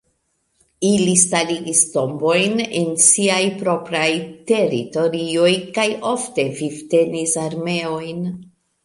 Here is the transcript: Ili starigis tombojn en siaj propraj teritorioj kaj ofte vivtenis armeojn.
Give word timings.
Ili 0.91 1.11
starigis 1.23 1.81
tombojn 1.95 2.55
en 2.79 2.89
siaj 3.07 3.41
propraj 3.59 4.07
teritorioj 4.53 5.53
kaj 5.77 5.87
ofte 6.13 6.47
vivtenis 6.63 7.37
armeojn. 7.43 8.25